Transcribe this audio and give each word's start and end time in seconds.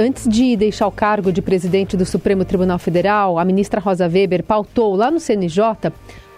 antes 0.00 0.26
de 0.26 0.56
deixar 0.56 0.86
o 0.86 0.90
cargo 0.90 1.30
de 1.30 1.42
presidente 1.42 1.94
do 1.94 2.06
Supremo 2.06 2.42
Tribunal 2.42 2.78
Federal, 2.78 3.38
a 3.38 3.44
ministra 3.44 3.80
Rosa 3.80 4.08
Weber 4.08 4.42
pautou 4.42 4.96
lá 4.96 5.10
no 5.10 5.20
CNJ, 5.20 5.92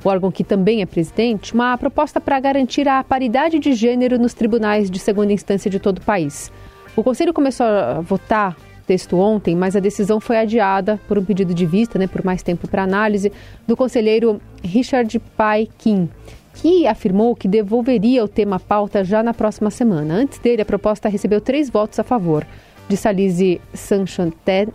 o 0.04 0.08
órgão 0.08 0.32
que 0.32 0.42
também 0.42 0.82
é 0.82 0.86
presidente, 0.86 1.54
uma 1.54 1.78
proposta 1.78 2.20
para 2.20 2.40
garantir 2.40 2.88
a 2.88 3.04
paridade 3.04 3.60
de 3.60 3.72
gênero 3.72 4.18
nos 4.18 4.34
tribunais 4.34 4.90
de 4.90 4.98
segunda 4.98 5.33
instância 5.33 5.70
de 5.70 5.78
todo 5.78 5.98
o 5.98 6.02
país. 6.02 6.50
O 6.96 7.04
Conselho 7.04 7.33
começou 7.33 7.64
a 7.64 8.00
votar 8.00 8.56
texto 8.84 9.16
ontem, 9.16 9.55
mas 9.55 9.77
a 9.77 9.81
decisão 9.81 10.19
foi 10.19 10.39
adiada 10.39 11.01
por 11.07 11.17
um 11.17 11.25
pedido 11.25 11.55
de 11.55 11.65
vista, 11.65 12.01
né, 12.01 12.09
por 12.09 12.25
mais 12.25 12.43
tempo 12.43 12.67
para 12.67 12.83
análise, 12.83 13.33
do 13.65 13.77
conselheiro 13.77 14.41
Richard 14.63 15.17
Pai 15.37 15.69
Kim, 15.79 16.09
que 16.55 16.85
afirmou 16.85 17.37
que 17.37 17.47
devolveria 17.47 18.25
o 18.25 18.29
tema 18.29 18.59
pauta 18.59 19.05
já 19.05 19.23
na 19.23 19.33
próxima 19.33 19.71
semana. 19.71 20.15
Antes 20.15 20.41
dele, 20.41 20.63
a 20.63 20.67
proposta 20.67 21.09
recebeu 21.09 21.41
três 21.41 21.71
votos 21.71 22.01
a 22.01 22.03
favor, 22.03 22.45
de 22.89 22.96
Salise 22.96 23.61
Sanchotene, 23.75 24.73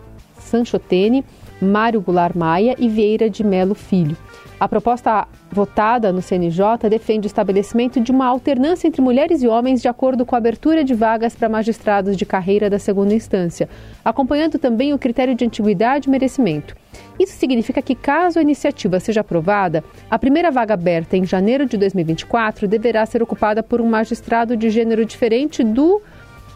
Mário 1.60 2.00
Goulart 2.00 2.36
Maia 2.36 2.76
e 2.78 2.88
Vieira 2.88 3.28
de 3.28 3.44
Melo 3.44 3.74
Filho. 3.74 4.16
A 4.60 4.68
proposta 4.68 5.28
votada 5.52 6.12
no 6.12 6.20
CNJ 6.20 6.88
defende 6.90 7.26
o 7.26 7.28
estabelecimento 7.28 8.00
de 8.00 8.10
uma 8.10 8.26
alternância 8.26 8.88
entre 8.88 9.00
mulheres 9.00 9.40
e 9.40 9.46
homens 9.46 9.80
de 9.80 9.86
acordo 9.86 10.26
com 10.26 10.34
a 10.34 10.38
abertura 10.38 10.82
de 10.82 10.94
vagas 10.94 11.36
para 11.36 11.48
magistrados 11.48 12.16
de 12.16 12.26
carreira 12.26 12.68
da 12.68 12.78
segunda 12.78 13.14
instância, 13.14 13.68
acompanhando 14.04 14.58
também 14.58 14.92
o 14.92 14.98
critério 14.98 15.32
de 15.32 15.44
antiguidade 15.44 16.08
e 16.08 16.10
merecimento. 16.10 16.74
Isso 17.20 17.34
significa 17.34 17.80
que, 17.80 17.94
caso 17.94 18.40
a 18.40 18.42
iniciativa 18.42 18.98
seja 18.98 19.20
aprovada, 19.20 19.84
a 20.10 20.18
primeira 20.18 20.50
vaga 20.50 20.74
aberta 20.74 21.16
em 21.16 21.24
janeiro 21.24 21.64
de 21.64 21.76
2024 21.76 22.66
deverá 22.66 23.06
ser 23.06 23.22
ocupada 23.22 23.62
por 23.62 23.80
um 23.80 23.86
magistrado 23.86 24.56
de 24.56 24.70
gênero 24.70 25.04
diferente 25.04 25.62
do 25.62 26.02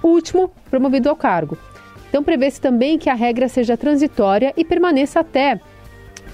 último 0.03 0.51
promovido 0.71 1.09
ao 1.09 1.17
cargo. 1.17 1.57
Então, 2.09 2.23
prevê-se 2.23 2.61
também 2.61 2.99
que 2.99 3.09
a 3.09 3.15
regra 3.15 3.49
seja 3.49 3.77
transitória 3.77 4.53
e 4.57 4.65
permaneça 4.65 5.21
até 5.21 5.61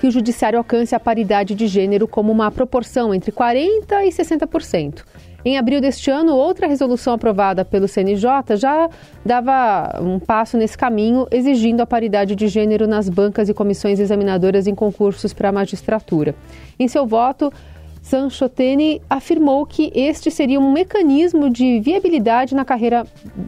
que 0.01 0.07
o 0.07 0.11
judiciário 0.11 0.59
alcance 0.59 0.95
a 0.95 1.01
paridade 1.01 1.55
de 1.55 1.67
gênero 1.67 2.07
como 2.07 2.33
uma 2.33 2.51
proporção 2.51 3.15
entre 3.15 3.33
40% 3.33 3.85
e 4.05 4.09
60%. 4.09 5.05
Em 5.45 5.57
abril 5.57 5.81
deste 5.81 6.11
ano, 6.11 6.35
outra 6.35 6.67
resolução 6.67 7.15
aprovada 7.15 7.65
pelo 7.65 7.87
CNJ 7.87 8.57
já 8.57 8.89
dava 9.25 10.01
um 10.03 10.19
passo 10.19 10.57
nesse 10.57 10.77
caminho, 10.77 11.27
exigindo 11.31 11.81
a 11.81 11.87
paridade 11.87 12.35
de 12.35 12.49
gênero 12.49 12.87
nas 12.87 13.09
bancas 13.09 13.49
e 13.49 13.55
comissões 13.55 14.01
examinadoras 14.01 14.67
em 14.67 14.75
concursos 14.75 15.33
para 15.33 15.49
a 15.49 15.53
magistratura. 15.53 16.35
Em 16.79 16.89
seu 16.89 17.07
voto, 17.07 17.53
Sanchotene 18.03 19.03
afirmou 19.09 19.67
que 19.67 19.93
este 19.95 20.31
seria 20.31 20.59
um 20.59 20.73
mecanismo 20.73 21.51
de 21.51 21.81
viabilidade 21.81 22.55
na 22.55 22.65
carreira 22.65 23.07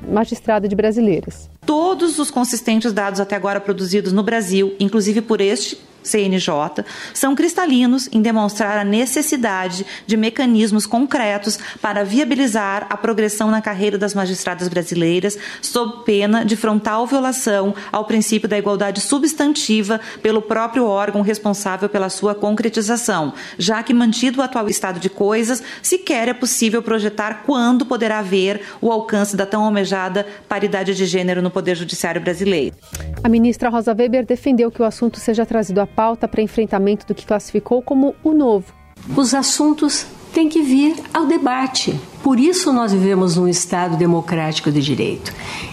magistrada 0.08 0.68
de 0.68 0.74
brasileiras. 0.74 1.48
Todos 1.64 2.18
os 2.18 2.30
consistentes 2.30 2.92
dados 2.92 3.20
até 3.20 3.36
agora 3.36 3.60
produzidos 3.60 4.12
no 4.12 4.22
Brasil, 4.22 4.74
inclusive 4.80 5.20
por 5.20 5.40
este 5.40 5.78
CNJ, 6.02 6.84
são 7.12 7.34
cristalinos 7.34 8.08
em 8.12 8.22
demonstrar 8.22 8.78
a 8.78 8.84
necessidade 8.84 9.84
de 10.06 10.16
mecanismos 10.16 10.86
concretos 10.86 11.58
para 11.80 12.04
viabilizar 12.04 12.86
a 12.90 12.96
progressão 12.96 13.50
na 13.50 13.60
carreira 13.60 13.98
das 13.98 14.14
magistradas 14.14 14.68
brasileiras, 14.68 15.38
sob 15.60 16.04
pena 16.04 16.44
de 16.44 16.56
frontal 16.56 17.06
violação 17.06 17.74
ao 17.92 18.04
princípio 18.04 18.48
da 18.48 18.58
igualdade 18.58 19.00
substantiva 19.00 20.00
pelo 20.22 20.42
próprio 20.42 20.86
órgão 20.86 21.22
responsável 21.22 21.88
pela 21.88 22.08
sua 22.08 22.34
concretização, 22.34 23.32
já 23.58 23.82
que, 23.82 23.94
mantido 23.94 24.40
o 24.40 24.42
atual 24.42 24.68
estado 24.68 25.00
de 25.00 25.10
coisas, 25.10 25.62
sequer 25.82 26.28
é 26.28 26.34
possível 26.34 26.82
projetar 26.82 27.42
quando 27.44 27.84
poderá 27.86 28.18
haver 28.18 28.60
o 28.80 28.90
alcance 28.90 29.36
da 29.36 29.46
tão 29.46 29.64
almejada 29.64 30.26
paridade 30.48 30.94
de 30.94 31.06
gênero 31.06 31.42
no 31.42 31.50
Poder 31.50 31.74
Judiciário 31.74 32.20
brasileiro. 32.20 32.74
A 33.22 33.28
ministra 33.28 33.68
Rosa 33.68 33.94
Weber 33.94 34.24
defendeu 34.24 34.70
que 34.70 34.80
o 34.80 34.84
assunto 34.84 35.18
seja 35.18 35.44
trazido 35.44 35.80
à 35.80 35.86
pauta 35.94 36.27
para 36.27 36.42
enfrentamento 36.42 37.06
do 37.06 37.14
que 37.14 37.27
classificou 37.27 37.83
como 37.83 38.14
o 38.22 38.33
novo. 38.33 38.72
Os 39.16 39.34
assuntos 39.34 40.06
têm 40.33 40.48
que 40.48 40.62
vir 40.62 40.96
ao 41.12 41.27
debate. 41.27 41.98
Por 42.23 42.39
isso 42.39 42.73
nós 42.73 42.92
vivemos 42.92 43.36
num 43.36 43.48
Estado 43.48 43.96
democrático 43.96 44.70
de 44.70 44.80
direito. 44.80 45.33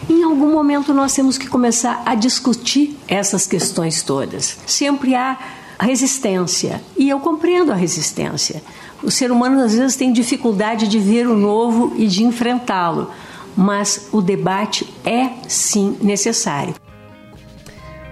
Em 0.10 0.24
algum 0.24 0.52
momento 0.52 0.94
nós 0.94 1.14
temos 1.14 1.38
que 1.38 1.48
começar 1.48 2.02
a 2.06 2.16
discutir 2.16 2.98
essas 3.08 3.46
questões 3.46 4.02
todas. 4.02 4.58
Sempre 4.66 5.14
há 5.14 5.38
resistência, 5.80 6.82
e 6.98 7.10
eu 7.10 7.20
compreendo 7.20 7.72
a 7.72 7.76
resistência. 7.76 8.64
O 9.04 9.12
ser 9.12 9.32
humano 9.32 9.62
às 9.62 9.76
vezes 9.76 9.96
tem 9.96 10.12
dificuldade 10.12 10.88
de 10.88 10.98
ver 10.98 11.28
o 11.28 11.38
novo 11.38 11.94
e 11.98 12.08
de 12.08 12.24
enfrentá-lo, 12.24 13.12
mas 13.56 14.08
o 14.12 14.22
debate 14.22 14.92
é 15.06 15.30
sim 15.48 15.96
necessário. 16.02 16.74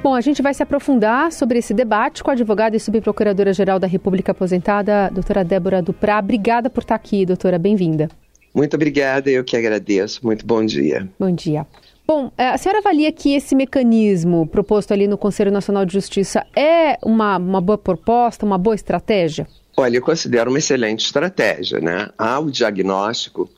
Bom, 0.05 0.13
a 0.13 0.21
gente 0.21 0.39
vai 0.39 0.53
se 0.53 0.61
aprofundar 0.61 1.31
sobre 1.31 1.57
esse 1.57 1.73
debate 1.73 2.23
com 2.23 2.29
a 2.29 2.33
advogada 2.33 2.75
e 2.75 2.79
subprocuradora-geral 2.79 3.79
da 3.79 3.87
República 3.87 4.33
aposentada, 4.33 5.09
doutora 5.11 5.43
Débora 5.43 5.81
Duprá. 5.81 6.19
Obrigada 6.19 6.69
por 6.69 6.81
estar 6.83 6.93
aqui, 6.93 7.25
doutora. 7.25 7.57
Bem-vinda. 7.57 8.07
Muito 8.53 8.75
obrigada, 8.75 9.31
eu 9.31 9.43
que 9.43 9.57
agradeço. 9.57 10.23
Muito 10.23 10.45
bom 10.45 10.63
dia. 10.63 11.09
Bom 11.19 11.31
dia. 11.31 11.65
Bom, 12.05 12.31
é, 12.37 12.49
a 12.49 12.57
senhora 12.59 12.81
avalia 12.81 13.11
que 13.11 13.33
esse 13.33 13.55
mecanismo 13.55 14.45
proposto 14.45 14.91
ali 14.91 15.07
no 15.07 15.17
Conselho 15.17 15.51
Nacional 15.51 15.83
de 15.87 15.93
Justiça 15.93 16.45
é 16.55 16.99
uma, 17.03 17.37
uma 17.37 17.59
boa 17.59 17.79
proposta, 17.79 18.45
uma 18.45 18.59
boa 18.59 18.75
estratégia? 18.75 19.47
Olha, 19.75 19.97
eu 19.97 20.03
considero 20.03 20.51
uma 20.51 20.59
excelente 20.59 21.03
estratégia, 21.03 21.79
né? 21.79 22.09
Há 22.15 22.39
o 22.39 22.51
diagnóstico 22.51 23.49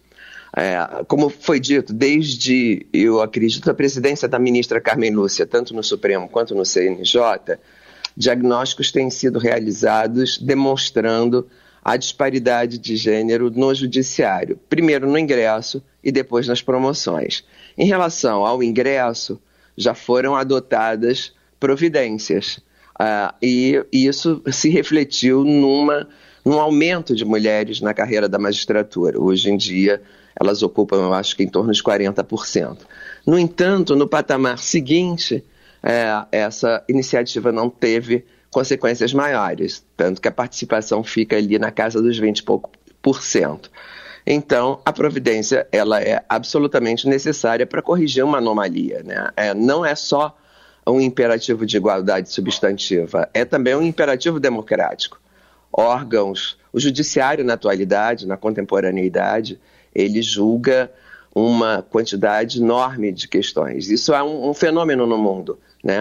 é, 0.59 1.03
como 1.07 1.29
foi 1.29 1.59
dito, 1.59 1.93
desde, 1.93 2.87
eu 2.91 3.21
acredito, 3.21 3.69
a 3.69 3.75
presidência 3.75 4.27
da 4.27 4.39
ministra 4.39 4.81
Carmen 4.81 5.11
Lúcia, 5.11 5.45
tanto 5.45 5.71
no 5.71 5.83
Supremo 5.83 6.27
quanto 6.27 6.55
no 6.55 6.65
CNJ, 6.65 7.59
diagnósticos 8.15 8.91
têm 8.91 9.11
sido 9.11 9.37
realizados 9.37 10.39
demonstrando 10.39 11.47
a 11.85 11.95
disparidade 11.95 12.79
de 12.79 12.95
gênero 12.95 13.51
no 13.51 13.71
judiciário, 13.75 14.59
primeiro 14.67 15.07
no 15.07 15.19
ingresso 15.19 15.79
e 16.03 16.11
depois 16.11 16.47
nas 16.47 16.59
promoções. 16.59 17.43
Em 17.77 17.85
relação 17.85 18.43
ao 18.43 18.63
ingresso, 18.63 19.39
já 19.77 19.93
foram 19.93 20.35
adotadas 20.35 21.33
providências, 21.59 22.57
uh, 22.99 23.31
e 23.39 23.85
isso 23.93 24.41
se 24.51 24.69
refletiu 24.69 25.43
numa, 25.43 26.09
num 26.43 26.59
aumento 26.59 27.15
de 27.15 27.23
mulheres 27.23 27.79
na 27.79 27.93
carreira 27.93 28.27
da 28.27 28.39
magistratura. 28.39 29.21
Hoje 29.21 29.51
em 29.51 29.55
dia, 29.55 30.01
elas 30.39 30.61
ocupam, 30.63 30.97
eu 30.97 31.13
acho 31.13 31.35
que 31.35 31.43
em 31.43 31.47
torno 31.47 31.71
de 31.71 31.81
40%. 31.81 32.77
No 33.25 33.37
entanto, 33.37 33.95
no 33.95 34.07
patamar 34.07 34.59
seguinte, 34.59 35.43
é, 35.83 36.25
essa 36.31 36.83
iniciativa 36.87 37.51
não 37.51 37.69
teve 37.69 38.25
consequências 38.49 39.13
maiores, 39.13 39.85
tanto 39.95 40.21
que 40.21 40.27
a 40.27 40.31
participação 40.31 41.03
fica 41.03 41.35
ali 41.35 41.59
na 41.59 41.71
casa 41.71 42.01
dos 42.01 42.17
20 42.17 42.39
e 42.39 42.43
pouco 42.43 42.71
por 43.01 43.21
cento. 43.21 43.69
Então, 44.25 44.81
a 44.83 44.91
providência 44.91 45.67
ela 45.71 46.01
é 46.01 46.23
absolutamente 46.27 47.07
necessária 47.07 47.65
para 47.65 47.81
corrigir 47.81 48.25
uma 48.25 48.39
anomalia. 48.39 49.01
Né? 49.03 49.29
É, 49.37 49.53
não 49.53 49.85
é 49.85 49.95
só 49.95 50.37
um 50.85 50.99
imperativo 50.99 51.65
de 51.65 51.77
igualdade 51.77 52.31
substantiva, 52.31 53.29
é 53.33 53.45
também 53.45 53.75
um 53.75 53.81
imperativo 53.81 54.39
democrático. 54.39 55.19
Órgãos, 55.77 56.57
o 56.73 56.79
judiciário 56.79 57.45
na 57.45 57.53
atualidade, 57.53 58.25
na 58.25 58.35
contemporaneidade, 58.35 59.59
ele 59.93 60.23
julga 60.23 60.91
uma 61.35 61.83
quantidade 61.83 62.59
enorme 62.59 63.11
de 63.11 63.27
questões. 63.27 63.91
Isso 63.91 64.11
é 64.11 64.23
um, 64.23 64.49
um 64.49 64.53
fenômeno 64.55 65.05
no 65.05 65.19
mundo. 65.19 65.59
Né? 65.83 65.99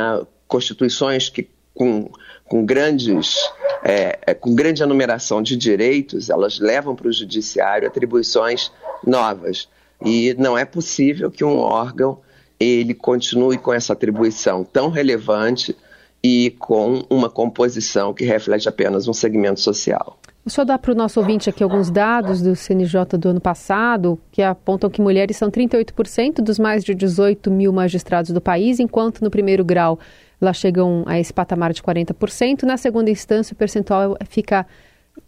Constituições 0.49 1.29
que, 1.29 1.51
com, 1.75 2.11
com, 2.47 2.65
grandes, 2.65 3.37
é, 3.85 4.19
é, 4.23 4.33
com 4.33 4.55
grande 4.55 4.83
enumeração 4.83 5.43
de 5.43 5.55
direitos, 5.59 6.31
elas 6.31 6.59
levam 6.59 6.97
para 6.97 7.09
o 7.09 7.13
judiciário 7.13 7.87
atribuições 7.87 8.73
novas. 9.07 9.69
E 10.03 10.35
não 10.39 10.57
é 10.57 10.65
possível 10.65 11.31
que 11.31 11.45
um 11.45 11.59
órgão 11.59 12.21
ele 12.59 12.95
continue 12.95 13.59
com 13.59 13.75
essa 13.75 13.93
atribuição 13.93 14.65
tão 14.65 14.89
relevante 14.89 15.77
e 16.23 16.55
com 16.59 17.05
uma 17.09 17.31
composição 17.31 18.13
que 18.13 18.25
reflete 18.25 18.69
apenas 18.69 19.07
um 19.09 19.13
segmento 19.13 19.61
social. 19.61 20.19
O 20.45 20.51
senhor 20.51 20.65
dá 20.65 20.79
para 20.79 20.93
o 20.93 20.95
nosso 20.95 21.19
ouvinte 21.19 21.51
aqui 21.51 21.61
alguns 21.61 21.91
dados 21.91 22.41
do 22.41 22.55
CNJ 22.55 23.19
do 23.19 23.31
ano 23.31 23.41
passado, 23.41 24.17
que 24.31 24.41
apontam 24.41 24.89
que 24.89 25.01
mulheres 25.01 25.37
são 25.37 25.51
38% 25.51 26.35
dos 26.41 26.57
mais 26.57 26.85
de 26.85 26.95
18 26.95 27.51
mil 27.51 27.73
magistrados 27.73 28.31
do 28.31 28.41
país, 28.41 28.79
enquanto 28.79 29.23
no 29.23 29.31
primeiro 29.31 29.65
grau 29.65 29.99
elas 30.41 30.57
chegam 30.57 31.03
a 31.07 31.19
esse 31.19 31.33
patamar 31.33 31.73
de 31.73 31.83
40%. 31.83 32.63
Na 32.63 32.77
segunda 32.77 33.11
instância, 33.11 33.55
o 33.55 33.57
percentual 33.57 34.17
fica 34.29 34.67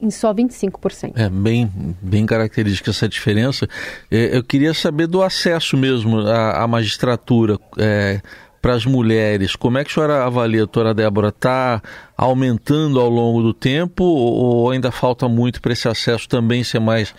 em 0.01 0.11
só 0.11 0.33
25%. 0.33 1.13
É 1.17 1.29
bem, 1.29 1.69
bem 2.01 2.27
característica 2.27 2.91
essa 2.91 3.09
diferença. 3.09 3.67
É, 4.11 4.37
eu 4.37 4.45
queria 4.45 4.75
saber 4.75 5.07
do 5.07 5.23
acesso 5.23 5.77
mesmo 5.77 6.21
à, 6.21 6.63
à 6.63 6.69
magistratura. 6.69 7.59
É, 7.79 8.21
para 8.61 8.75
as 8.75 8.85
mulheres, 8.85 9.55
como 9.55 9.79
é 9.79 9.85
que 9.85 9.91
a 9.91 9.95
senhora 9.95 10.25
avalia, 10.25 10.61
doutora 10.61 10.93
Débora? 10.93 11.29
Está 11.29 11.83
aumentando 12.17 13.01
ao 13.01 13.09
longo 13.09 13.43
do 13.43 13.55
tempo 13.55 14.05
ou 14.05 14.71
ainda 14.71 14.91
falta 14.91 15.29
muito 15.29 15.61
para 15.61 15.73
esse 15.73 15.89
acesso 15.89 16.29
também 16.29 16.65
ser 16.65 16.81
mais 16.81 17.15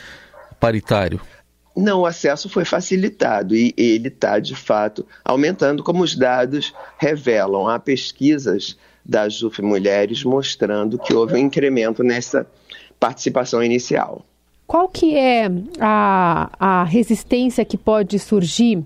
paritário? 0.60 1.22
não, 1.80 2.02
o 2.02 2.06
acesso 2.06 2.50
foi 2.50 2.66
facilitado 2.66 3.56
e 3.56 3.74
ele 3.78 4.10
está, 4.10 4.38
de 4.40 4.56
fato, 4.56 5.06
aumentando, 5.24 5.84
como 5.84 6.04
os 6.04 6.16
dados 6.16 6.74
revelam. 6.98 7.68
Há 7.68 7.80
pesquisas 7.80 8.78
da 9.04 9.28
JUF 9.30 9.62
Mulheres 9.62 10.24
mostrando 10.24 11.00
que 11.00 11.14
houve 11.14 11.36
um 11.36 11.38
incremento 11.38 12.04
nessa 12.04 12.46
participação 13.00 13.64
inicial. 13.64 14.26
Qual 14.68 14.88
que 14.88 15.18
é 15.18 15.50
a, 15.80 16.50
a 16.60 16.84
resistência 16.84 17.66
que 17.66 17.78
pode 17.78 18.20
surgir 18.20 18.84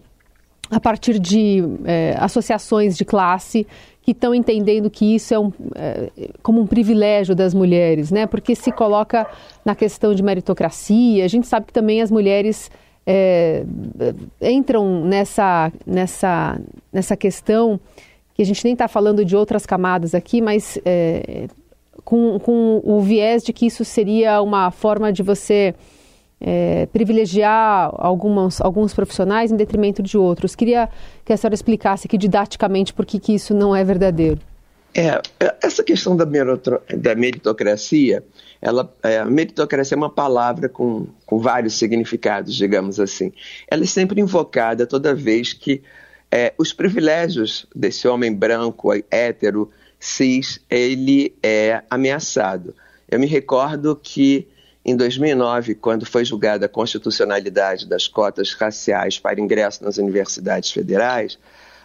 a 0.73 0.79
partir 0.79 1.19
de 1.19 1.63
é, 1.85 2.15
associações 2.19 2.97
de 2.97 3.05
classe 3.05 3.67
que 4.01 4.11
estão 4.11 4.33
entendendo 4.33 4.89
que 4.89 5.15
isso 5.15 5.33
é, 5.33 5.39
um, 5.39 5.51
é, 5.75 6.09
como 6.41 6.59
um 6.59 6.67
privilégio 6.67 7.35
das 7.35 7.53
mulheres, 7.53 8.11
né? 8.11 8.25
Porque 8.25 8.55
se 8.55 8.71
coloca 8.71 9.25
na 9.63 9.75
questão 9.75 10.13
de 10.13 10.23
meritocracia. 10.23 11.23
A 11.23 11.27
gente 11.27 11.47
sabe 11.47 11.67
que 11.67 11.73
também 11.73 12.01
as 12.01 12.11
mulheres 12.11 12.69
é, 13.05 13.63
entram 14.41 15.05
nessa, 15.05 15.71
nessa, 15.85 16.59
nessa 16.91 17.15
questão 17.15 17.79
que 18.33 18.41
a 18.41 18.45
gente 18.45 18.63
nem 18.63 18.73
está 18.73 18.87
falando 18.87 19.23
de 19.23 19.35
outras 19.35 19.65
camadas 19.65 20.15
aqui, 20.15 20.41
mas 20.41 20.79
com, 22.03 22.39
com 22.39 22.81
o 22.83 22.99
viés 22.99 23.43
de 23.43 23.53
que 23.53 23.67
isso 23.67 23.85
seria 23.85 24.41
uma 24.41 24.71
forma 24.71 25.13
de 25.13 25.21
você 25.21 25.75
é, 26.43 26.85
privilegiar 26.87 27.89
algumas, 27.93 28.59
alguns 28.59 28.93
profissionais 28.93 29.51
em 29.51 29.55
detrimento 29.55 30.03
de 30.03 30.17
outros. 30.17 30.55
Queria 30.55 30.89
que 31.23 31.31
a 31.31 31.37
senhora 31.37 31.55
explicasse 31.55 32.05
aqui 32.05 32.17
didaticamente 32.17 32.93
por 32.93 33.05
que, 33.05 33.33
isso 33.33 33.53
não 33.53 33.73
é 33.73 33.83
verdadeiro. 33.83 34.39
É, 34.93 35.21
essa 35.61 35.81
questão 35.83 36.15
da, 36.15 36.25
da 36.25 37.15
meritocracia, 37.15 38.23
ela, 38.61 38.93
é, 39.01 39.23
meritocracia 39.23 39.95
é 39.95 39.97
uma 39.97 40.09
palavra 40.09 40.67
com, 40.67 41.07
com 41.25 41.39
vários 41.39 41.75
significados, 41.75 42.53
digamos 42.53 42.99
assim. 42.99 43.31
Ela 43.71 43.83
é 43.83 43.87
sempre 43.87 44.19
invocada 44.19 44.85
toda 44.85 45.15
vez 45.15 45.53
que 45.53 45.81
é, 46.29 46.53
os 46.57 46.73
privilégios 46.73 47.65
desse 47.73 48.07
homem 48.07 48.33
branco, 48.33 48.91
hétero, 49.09 49.71
cis, 49.99 50.59
ele 50.69 51.33
é 51.41 51.81
ameaçado. 51.89 52.75
Eu 53.09 53.19
me 53.19 53.27
recordo 53.27 53.95
que 53.95 54.47
em 54.85 54.95
2009, 54.95 55.75
quando 55.75 56.05
foi 56.05 56.25
julgada 56.25 56.65
a 56.65 56.69
constitucionalidade 56.69 57.87
das 57.87 58.07
cotas 58.07 58.53
raciais 58.53 59.17
para 59.17 59.39
ingresso 59.39 59.83
nas 59.83 59.97
universidades 59.97 60.71
federais, 60.71 61.37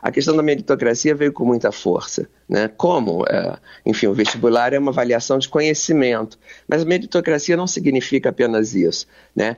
a 0.02 0.10
questão 0.10 0.36
da 0.36 0.42
meritocracia 0.42 1.14
veio 1.14 1.32
com 1.32 1.44
muita 1.44 1.72
força. 1.72 2.28
Né? 2.48 2.68
Como? 2.76 3.24
É, 3.28 3.56
enfim, 3.84 4.06
o 4.06 4.14
vestibular 4.14 4.72
é 4.72 4.78
uma 4.78 4.90
avaliação 4.90 5.38
de 5.38 5.48
conhecimento, 5.48 6.38
mas 6.66 6.82
a 6.82 6.84
meritocracia 6.84 7.56
não 7.56 7.66
significa 7.66 8.30
apenas 8.30 8.74
isso. 8.74 9.06
Né? 9.34 9.56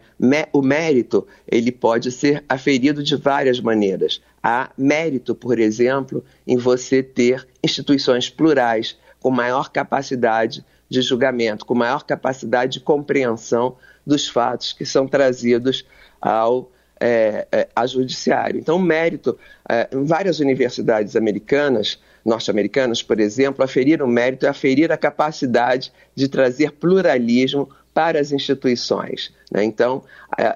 O 0.52 0.62
mérito 0.62 1.26
ele 1.46 1.70
pode 1.70 2.10
ser 2.10 2.44
aferido 2.48 3.02
de 3.02 3.16
várias 3.16 3.60
maneiras. 3.60 4.20
Há 4.42 4.70
mérito, 4.76 5.34
por 5.34 5.58
exemplo, 5.58 6.24
em 6.46 6.56
você 6.56 7.02
ter 7.02 7.46
instituições 7.62 8.28
plurais 8.28 8.98
com 9.20 9.30
maior 9.30 9.70
capacidade 9.70 10.64
de 10.90 11.00
julgamento, 11.00 11.64
com 11.64 11.74
maior 11.74 12.02
capacidade 12.02 12.74
de 12.74 12.80
compreensão 12.80 13.76
dos 14.04 14.28
fatos 14.28 14.72
que 14.72 14.84
são 14.84 15.06
trazidos 15.06 15.86
ao 16.20 16.70
é, 17.00 17.46
é, 17.50 17.68
a 17.74 17.86
judiciário. 17.86 18.60
Então, 18.60 18.76
o 18.76 18.82
mérito, 18.82 19.38
é, 19.66 19.88
várias 20.04 20.38
universidades 20.38 21.16
americanas, 21.16 21.98
norte-americanas, 22.22 23.02
por 23.02 23.18
exemplo, 23.18 23.64
aferir 23.64 24.02
o 24.02 24.06
mérito 24.06 24.44
é 24.44 24.50
aferir 24.50 24.92
a 24.92 24.98
capacidade 24.98 25.90
de 26.14 26.28
trazer 26.28 26.72
pluralismo 26.72 27.70
para 27.94 28.20
as 28.20 28.32
instituições. 28.32 29.32
Né? 29.50 29.64
Então, 29.64 30.04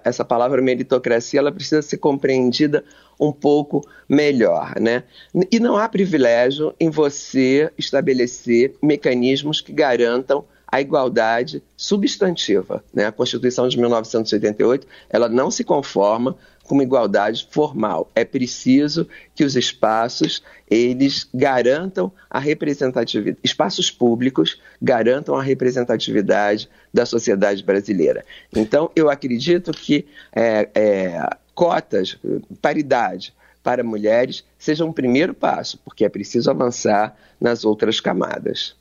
essa 0.05 0.25
palavra 0.25 0.61
meritocracia 0.61 1.41
ela 1.41 1.51
precisa 1.51 1.81
ser 1.81 1.97
compreendida 1.97 2.85
um 3.19 3.33
pouco 3.33 3.87
melhor. 4.09 4.75
Né? 4.81 5.05
E 5.51 5.59
não 5.59 5.77
há 5.77 5.89
privilégio 5.89 6.75
em 6.79 6.91
você 6.91 7.71
estabelecer 7.79 8.75
mecanismos 8.83 9.61
que 9.61 9.73
garantam 9.73 10.45
a 10.75 10.81
igualdade 10.81 11.63
substantiva. 11.77 12.83
Né? 12.93 13.07
A 13.07 13.13
Constituição 13.13 13.69
de 13.69 13.79
1988 13.79 14.87
ela 15.09 15.29
não 15.29 15.49
se 15.49 15.63
conforma 15.63 16.37
com 16.65 16.75
uma 16.75 16.83
igualdade 16.83 17.47
formal. 17.51 18.11
É 18.15 18.25
preciso 18.25 19.07
que 19.35 19.45
os 19.45 19.55
espaços 19.55 20.43
eles 20.69 21.29
garantam 21.33 22.11
a 22.29 22.41
representatividade, 22.41 23.39
espaços 23.45 23.91
públicos 23.91 24.61
garantam 24.81 25.37
a 25.37 25.43
representatividade 25.43 26.69
da 26.93 27.07
sociedade 27.07 27.63
brasileira. 27.63 28.25
Então, 28.55 28.91
eu 28.97 29.09
acredito 29.09 29.71
que 29.73 30.07
é, 30.35 30.69
é, 30.75 31.37
cotas, 31.55 32.19
paridade 32.61 33.35
para 33.63 33.83
mulheres 33.83 34.45
seja 34.59 34.85
um 34.85 34.93
primeiro 34.93 35.33
passo, 35.33 35.79
porque 35.85 36.05
é 36.05 36.09
preciso 36.09 36.51
avançar 36.51 37.17
nas 37.41 37.65
outras 37.65 37.99
camadas. 37.99 38.77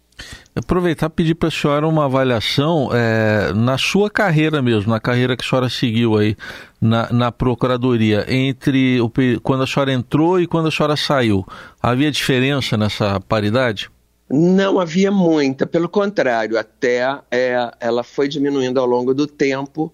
Aproveitar 0.56 1.08
e 1.08 1.10
pedir 1.10 1.36
para 1.36 1.48
a 1.48 1.52
senhora 1.52 1.88
uma 1.88 2.06
avaliação 2.06 2.90
é, 2.94 3.52
na 3.54 3.78
sua 3.78 4.10
carreira 4.10 4.62
mesmo, 4.62 4.92
na 4.92 5.00
carreira 5.00 5.36
que 5.36 5.44
a 5.44 5.48
senhora 5.48 5.70
seguiu 5.70 6.18
aí 6.18 6.36
na, 6.80 7.12
na 7.12 7.32
Procuradoria, 7.32 8.26
entre 8.28 9.02
o, 9.02 9.12
quando 9.42 9.64
a 9.64 9.68
senhora 9.68 9.92
entrou 9.92 10.40
e 10.40 10.46
quando 10.46 10.68
a 10.68 10.72
senhora 10.72 10.96
saiu. 10.96 11.44
Havia 11.82 12.12
diferença 12.12 12.78
nessa 12.78 13.20
paridade? 13.22 13.90
Não 14.30 14.80
havia 14.80 15.12
muita, 15.12 15.66
pelo 15.66 15.90
contrário, 15.90 16.58
até 16.58 17.20
é, 17.32 17.72
ela 17.80 18.04
foi 18.04 18.28
diminuindo 18.28 18.80
ao 18.80 18.86
longo 18.86 19.14
do 19.14 19.26
tempo 19.26 19.92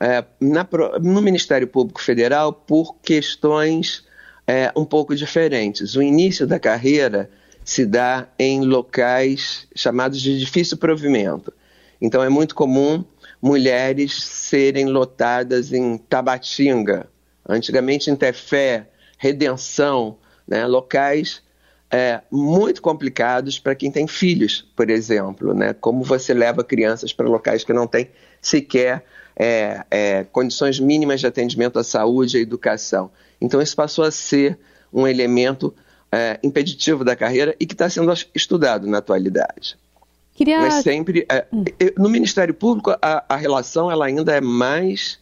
é, 0.00 0.24
na, 0.40 0.66
no 1.02 1.20
Ministério 1.20 1.66
Público 1.66 2.00
Federal 2.00 2.52
por 2.52 2.96
questões 3.02 4.06
é, 4.46 4.72
um 4.76 4.84
pouco 4.84 5.14
diferentes. 5.14 5.96
O 5.96 6.02
início 6.02 6.46
da 6.46 6.58
carreira 6.58 7.30
se 7.64 7.84
dá 7.84 8.28
em 8.38 8.62
locais 8.62 9.66
chamados 9.74 10.20
de 10.20 10.38
difícil 10.38 10.78
provimento. 10.78 11.52
Então 12.00 12.22
é 12.22 12.28
muito 12.28 12.54
comum 12.54 13.04
mulheres 13.42 14.22
serem 14.22 14.86
lotadas 14.86 15.72
em 15.72 15.98
Tabatinga, 15.98 17.08
antigamente 17.48 18.10
em 18.10 18.16
Tefé, 18.16 18.88
Redenção, 19.18 20.16
né, 20.46 20.64
locais 20.64 21.42
é, 21.90 22.20
muito 22.30 22.80
complicados 22.80 23.58
para 23.58 23.74
quem 23.74 23.90
tem 23.90 24.06
filhos, 24.06 24.66
por 24.76 24.88
exemplo. 24.90 25.52
Né, 25.52 25.74
como 25.74 26.04
você 26.04 26.32
leva 26.32 26.62
crianças 26.62 27.12
para 27.12 27.28
locais 27.28 27.64
que 27.64 27.72
não 27.72 27.86
têm 27.86 28.10
sequer 28.40 29.04
é, 29.38 29.84
é, 29.90 30.24
condições 30.24 30.80
mínimas 30.80 31.20
de 31.20 31.26
atendimento 31.26 31.78
à 31.78 31.84
saúde 31.84 32.36
e 32.36 32.40
à 32.40 32.42
educação. 32.42 33.10
Então 33.40 33.62
isso 33.62 33.76
passou 33.76 34.04
a 34.04 34.10
ser 34.10 34.58
um 34.92 35.06
elemento 35.06 35.72
é, 36.10 36.38
impeditivo 36.42 37.04
da 37.04 37.14
carreira 37.14 37.54
e 37.60 37.66
que 37.66 37.74
está 37.74 37.88
sendo 37.88 38.12
estudado 38.34 38.86
na 38.86 38.98
atualidade. 38.98 39.78
Queria... 40.34 40.58
Mas 40.60 40.82
sempre, 40.82 41.26
é, 41.30 41.46
hum. 41.52 41.64
no 41.96 42.08
Ministério 42.08 42.54
Público, 42.54 42.90
a, 43.02 43.24
a, 43.28 43.36
relação 43.36 43.90
ela 43.90 44.06
ainda 44.06 44.34
é 44.34 44.40
mais. 44.40 45.18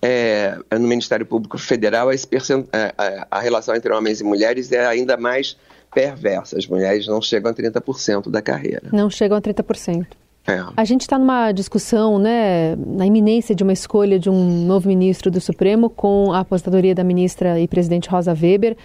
É, 0.00 0.58
no 0.72 0.88
Ministério 0.88 1.24
Público 1.24 1.56
Federal, 1.58 2.08
a, 2.08 2.14
é, 2.14 3.26
a 3.30 3.40
relação 3.40 3.74
entre 3.74 3.92
homens 3.92 4.20
e 4.20 4.24
mulheres 4.24 4.72
é 4.72 4.84
ainda 4.84 5.16
mais 5.16 5.56
perversa. 5.94 6.58
As 6.58 6.66
mulheres 6.66 7.06
não 7.06 7.22
chegam 7.22 7.50
a 7.50 7.54
30% 7.54 8.28
da 8.28 8.42
carreira. 8.42 8.88
Não 8.92 9.08
chegam 9.08 9.36
a 9.36 9.40
30%. 9.40 10.06
É. 10.46 10.60
A 10.76 10.84
gente 10.84 11.02
está 11.02 11.18
numa 11.18 11.52
discussão, 11.52 12.18
né, 12.18 12.74
na 12.76 13.06
iminência 13.06 13.54
de 13.54 13.62
uma 13.62 13.72
escolha 13.72 14.18
de 14.18 14.28
um 14.28 14.66
novo 14.66 14.88
ministro 14.88 15.30
do 15.30 15.40
Supremo 15.40 15.88
com 15.88 16.32
a 16.32 16.40
aposentadoria 16.40 16.94
da 16.94 17.04
ministra 17.04 17.60
e 17.60 17.68
presidente 17.68 18.08
Rosa 18.08 18.32
Weber. 18.32 18.76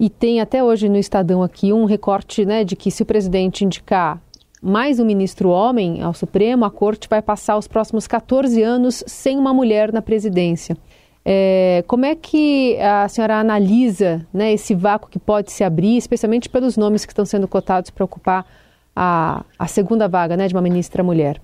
E 0.00 0.08
tem 0.08 0.40
até 0.40 0.64
hoje 0.64 0.88
no 0.88 0.96
Estadão 0.96 1.42
aqui 1.42 1.72
um 1.72 1.84
recorte 1.84 2.44
né, 2.44 2.64
de 2.64 2.74
que 2.74 2.90
se 2.90 3.02
o 3.02 3.06
presidente 3.06 3.64
indicar 3.64 4.20
mais 4.62 4.98
um 4.98 5.04
ministro 5.04 5.50
homem 5.50 6.02
ao 6.02 6.14
Supremo, 6.14 6.64
a 6.64 6.70
corte 6.70 7.06
vai 7.08 7.20
passar 7.20 7.58
os 7.58 7.68
próximos 7.68 8.06
14 8.06 8.62
anos 8.62 9.04
sem 9.06 9.36
uma 9.36 9.52
mulher 9.52 9.92
na 9.92 10.00
presidência. 10.00 10.74
É, 11.22 11.84
como 11.86 12.06
é 12.06 12.14
que 12.14 12.78
a 12.80 13.06
senhora 13.08 13.38
analisa 13.38 14.26
né, 14.32 14.54
esse 14.54 14.74
vácuo 14.74 15.10
que 15.10 15.18
pode 15.18 15.52
se 15.52 15.62
abrir, 15.62 15.98
especialmente 15.98 16.48
pelos 16.48 16.78
nomes 16.78 17.04
que 17.04 17.12
estão 17.12 17.26
sendo 17.26 17.46
cotados 17.46 17.90
para 17.90 18.04
ocupar 18.04 18.46
a, 18.94 19.44
a 19.58 19.66
segunda 19.66 20.08
vaga 20.08 20.36
né, 20.36 20.46
de 20.46 20.54
uma 20.54 20.62
ministra 20.62 21.02
mulher? 21.02 21.40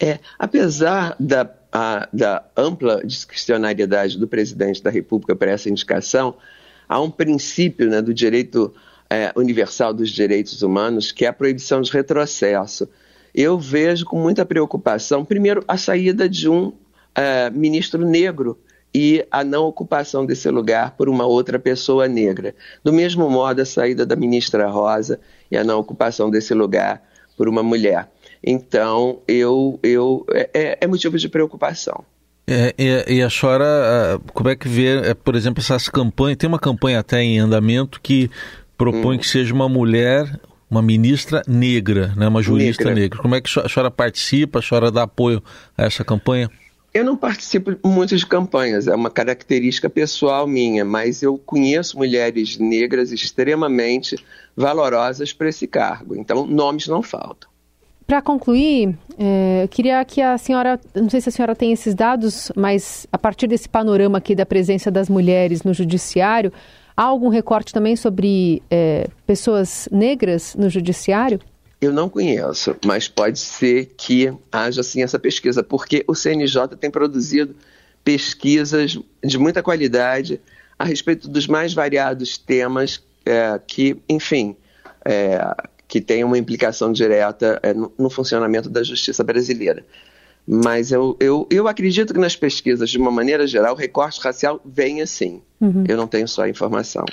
É, 0.00 0.18
apesar 0.38 1.16
da, 1.18 1.50
a, 1.72 2.08
da 2.12 2.44
ampla 2.56 3.02
discricionariedade 3.04 4.18
do 4.18 4.28
presidente 4.28 4.82
da 4.82 4.90
República 4.90 5.34
para 5.34 5.50
essa 5.50 5.70
indicação, 5.70 6.34
há 6.88 7.00
um 7.00 7.10
princípio 7.10 7.88
né, 7.88 8.02
do 8.02 8.12
direito 8.12 8.74
é, 9.08 9.32
universal 9.34 9.94
dos 9.94 10.10
direitos 10.10 10.62
humanos 10.62 11.12
que 11.12 11.24
é 11.24 11.28
a 11.28 11.32
proibição 11.32 11.80
de 11.80 11.90
retrocesso. 11.90 12.88
Eu 13.34 13.58
vejo 13.58 14.04
com 14.04 14.20
muita 14.20 14.44
preocupação, 14.46 15.24
primeiro, 15.24 15.62
a 15.66 15.76
saída 15.76 16.28
de 16.28 16.48
um 16.48 16.72
é, 17.14 17.50
ministro 17.50 18.06
negro 18.06 18.58
e 18.94 19.26
a 19.30 19.44
não 19.44 19.64
ocupação 19.64 20.24
desse 20.24 20.48
lugar 20.48 20.92
por 20.92 21.08
uma 21.08 21.26
outra 21.26 21.58
pessoa 21.58 22.08
negra. 22.08 22.54
Do 22.82 22.92
mesmo 22.92 23.28
modo, 23.28 23.60
a 23.60 23.66
saída 23.66 24.06
da 24.06 24.16
ministra 24.16 24.68
Rosa 24.68 25.20
e 25.50 25.56
a 25.56 25.64
não 25.64 25.78
ocupação 25.78 26.30
desse 26.30 26.54
lugar 26.54 27.02
por 27.36 27.48
uma 27.48 27.62
mulher. 27.62 28.08
Então, 28.42 29.20
eu, 29.26 29.78
eu 29.82 30.24
é, 30.32 30.50
é, 30.54 30.78
é 30.80 30.86
motivo 30.86 31.18
de 31.18 31.28
preocupação. 31.28 32.04
É, 32.48 32.72
e, 32.78 33.16
e, 33.16 33.22
a 33.22 33.28
senhora, 33.28 34.20
como 34.32 34.48
é 34.48 34.54
que 34.54 34.68
vê, 34.68 35.10
é, 35.10 35.14
por 35.14 35.34
exemplo, 35.34 35.60
essas 35.60 35.88
campanhas? 35.88 36.36
Tem 36.36 36.46
uma 36.46 36.60
campanha 36.60 37.00
até 37.00 37.20
em 37.20 37.40
andamento 37.40 38.00
que 38.00 38.30
propõe 38.78 39.16
hum. 39.16 39.18
que 39.18 39.26
seja 39.26 39.52
uma 39.52 39.68
mulher, 39.68 40.38
uma 40.70 40.80
ministra 40.80 41.42
negra, 41.48 42.12
né, 42.16 42.28
uma 42.28 42.40
jurista 42.40 42.84
negra. 42.84 43.00
negra. 43.00 43.18
Como 43.20 43.34
é 43.34 43.40
que 43.40 43.58
a 43.58 43.68
senhora 43.68 43.90
participa, 43.90 44.60
a 44.60 44.62
senhora 44.62 44.92
dá 44.92 45.02
apoio 45.02 45.42
a 45.76 45.84
essa 45.84 46.04
campanha? 46.04 46.48
Eu 46.96 47.04
não 47.04 47.14
participo 47.14 47.76
muito 47.86 48.16
de 48.16 48.24
campanhas, 48.24 48.88
é 48.88 48.94
uma 48.94 49.10
característica 49.10 49.90
pessoal 49.90 50.46
minha, 50.46 50.82
mas 50.82 51.22
eu 51.22 51.36
conheço 51.36 51.98
mulheres 51.98 52.56
negras 52.56 53.12
extremamente 53.12 54.16
valorosas 54.56 55.30
para 55.30 55.50
esse 55.50 55.66
cargo, 55.66 56.16
então 56.16 56.46
nomes 56.46 56.88
não 56.88 57.02
faltam. 57.02 57.50
Para 58.06 58.22
concluir, 58.22 58.96
é, 59.18 59.64
eu 59.64 59.68
queria 59.68 60.02
que 60.06 60.22
a 60.22 60.38
senhora, 60.38 60.80
não 60.94 61.10
sei 61.10 61.20
se 61.20 61.28
a 61.28 61.32
senhora 61.32 61.54
tem 61.54 61.70
esses 61.70 61.94
dados, 61.94 62.50
mas 62.56 63.06
a 63.12 63.18
partir 63.18 63.46
desse 63.46 63.68
panorama 63.68 64.16
aqui 64.16 64.34
da 64.34 64.46
presença 64.46 64.90
das 64.90 65.10
mulheres 65.10 65.62
no 65.64 65.74
judiciário, 65.74 66.50
há 66.96 67.02
algum 67.02 67.28
recorte 67.28 67.74
também 67.74 67.94
sobre 67.94 68.62
é, 68.70 69.06
pessoas 69.26 69.86
negras 69.92 70.54
no 70.54 70.70
judiciário? 70.70 71.40
Eu 71.80 71.92
não 71.92 72.08
conheço, 72.08 72.74
mas 72.84 73.06
pode 73.06 73.38
ser 73.38 73.94
que 73.96 74.32
haja 74.50 74.82
sim 74.82 75.02
essa 75.02 75.18
pesquisa, 75.18 75.62
porque 75.62 76.04
o 76.06 76.14
CNJ 76.14 76.68
tem 76.80 76.90
produzido 76.90 77.54
pesquisas 78.02 78.98
de 79.22 79.38
muita 79.38 79.62
qualidade 79.62 80.40
a 80.78 80.84
respeito 80.84 81.28
dos 81.28 81.46
mais 81.46 81.74
variados 81.74 82.38
temas 82.38 83.02
é, 83.24 83.60
que, 83.66 83.96
enfim, 84.08 84.56
é, 85.04 85.54
que 85.88 86.00
tem 86.00 86.24
uma 86.24 86.38
implicação 86.38 86.92
direta 86.92 87.58
é, 87.62 87.74
no, 87.74 87.92
no, 87.98 88.08
funcionamento 88.08 88.70
da 88.70 88.82
justiça 88.82 89.22
brasileira. 89.22 89.84
Mas 90.46 90.92
eu, 90.92 91.16
eu, 91.18 91.46
eu 91.50 91.66
acredito 91.66 92.14
que 92.14 92.20
nas 92.20 92.36
pesquisas, 92.36 92.88
de 92.88 92.98
uma 92.98 93.10
maneira 93.10 93.46
geral, 93.46 93.74
o 93.74 93.76
recorte 93.76 94.20
racial 94.20 94.60
vem 94.64 95.02
assim. 95.02 95.42
Uhum. 95.60 95.84
Eu 95.88 95.96
não 95.96 96.06
tenho 96.06 96.28
só 96.28 96.42
a 96.42 96.48
informação. 96.48 97.04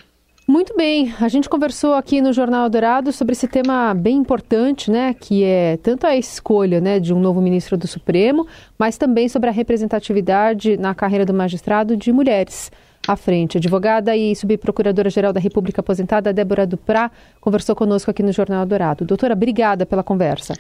Muito 0.46 0.76
bem, 0.76 1.14
a 1.22 1.30
gente 1.30 1.48
conversou 1.48 1.94
aqui 1.94 2.22
no 2.22 2.34
Jornal 2.34 2.70
Dourado 2.70 3.14
sobre 3.14 3.32
esse 3.32 3.48
tema 3.48 3.94
bem 3.94 4.18
importante, 4.18 4.92
né, 4.92 5.14
que 5.14 5.44
é 5.44 5.78
tanto 5.78 6.06
a 6.06 6.18
escolha, 6.18 6.82
né, 6.82 7.00
de 7.00 7.14
um 7.14 7.20
novo 7.20 7.42
ministro 7.42 7.78
do 7.78 7.88
Supremo, 7.88 8.46
mas 8.78 8.98
também 8.98 9.30
sobre 9.30 9.50
a 9.50 9.54
representatividade 9.54 10.76
na 10.76 10.94
carreira 10.94 11.26
do 11.26 11.34
magistrado 11.34 11.96
de 11.96 12.12
mulheres 12.12 12.70
à 13.08 13.16
frente. 13.16 13.58
Advogada 13.58 14.18
e 14.18 14.36
subprocuradora-geral 14.36 15.32
da 15.32 15.40
República 15.40 15.80
aposentada, 15.80 16.34
Débora 16.34 16.68
Duprá, 16.68 17.10
conversou 17.40 17.74
conosco 17.74 18.12
aqui 18.12 18.22
no 18.22 18.34
Jornal 18.34 18.66
Dourado. 18.66 19.06
Doutora, 19.06 19.34
obrigada 19.34 19.86
pela 19.86 20.04
conversa. 20.04 20.56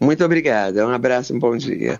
Muito 0.00 0.24
obrigada. 0.24 0.86
Um 0.86 0.90
abraço, 0.90 1.34
um 1.34 1.40
bom 1.40 1.56
dia. 1.56 1.98